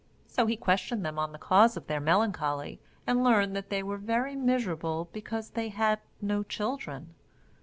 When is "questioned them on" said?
0.57-1.31